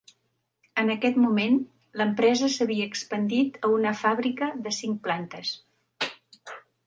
[0.83, 1.59] En aquest moment,
[2.01, 5.55] l'empresa s'havia expandit a una fàbrica de cinc plantes.